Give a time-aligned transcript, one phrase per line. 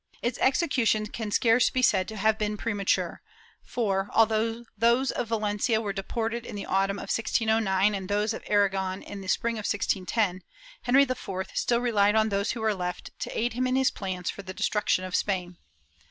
[0.23, 3.21] Its execution can scarce be said to have been premature
[3.63, 8.41] for, although those of Valencia were deported in the autumn of 1609 and those of
[8.47, 10.41] Aragon in the spring of 1610,
[10.81, 14.31] Henry IV still relied on those who were left to aid him in his plans
[14.31, 15.59] for the destruction of Spain.